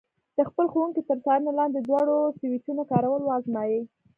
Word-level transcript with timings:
د 0.35 0.37
خپل 0.49 0.65
ښوونکي 0.71 1.01
تر 1.09 1.17
څارنې 1.25 1.51
لاندې 1.59 1.79
د 1.79 1.85
دواړو 1.87 2.15
سویچونو 2.39 2.81
کارول 2.91 3.21
وازمایئ. 3.25 3.77